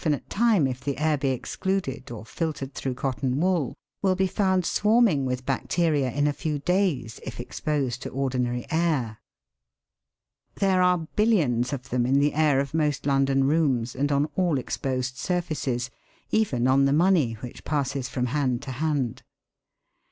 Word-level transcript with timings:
nite 0.03 0.27
time 0.31 0.65
if 0.65 0.79
the 0.83 0.97
air 0.97 1.15
be 1.15 1.29
excluded 1.29 2.09
or 2.09 2.25
filtered 2.25 2.73
through 2.73 2.95
cotton 2.95 3.39
wool, 3.39 3.75
will 4.01 4.15
be 4.15 4.25
found 4.25 4.65
swarming 4.65 5.25
with 5.25 5.45
bacteria 5.45 6.09
in 6.11 6.25
a 6.25 6.33
few 6.33 6.57
days, 6.57 7.19
if 7.23 7.39
exposed 7.39 8.01
to 8.01 8.09
ordinary 8.09 8.65
air. 8.71 9.19
There 10.55 10.81
are 10.81 11.05
billions 11.15 11.71
of 11.71 11.89
them 11.89 12.07
in 12.07 12.15
the 12.19 12.33
air 12.33 12.59
of 12.59 12.73
most 12.73 13.05
London 13.05 13.43
rooms 13.43 13.93
and 13.93 14.11
on 14.11 14.25
all 14.35 14.57
exposed 14.57 15.17
surfaces, 15.17 15.91
even 16.31 16.67
on 16.67 16.85
the 16.85 16.93
money 16.93 17.33
which 17.33 17.63
passes 17.63 18.09
from 18.09 18.25
hand 18.25 18.63
to 18.63 18.71
hand. 18.71 19.21